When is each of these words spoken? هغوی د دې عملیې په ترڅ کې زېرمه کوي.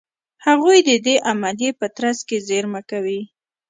هغوی 0.45 0.77
د 0.87 0.89
دې 1.05 1.15
عملیې 1.29 1.71
په 1.79 1.87
ترڅ 1.97 2.19
کې 2.27 2.37
زېرمه 2.47 2.81
کوي. 2.89 3.21